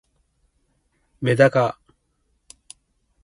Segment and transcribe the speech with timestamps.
[1.21, 1.79] めだか